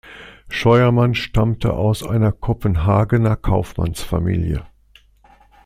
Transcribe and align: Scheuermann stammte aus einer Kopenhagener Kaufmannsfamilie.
Scheuermann 0.49 1.13
stammte 1.13 1.73
aus 1.73 2.01
einer 2.01 2.31
Kopenhagener 2.31 3.35
Kaufmannsfamilie. 3.35 4.65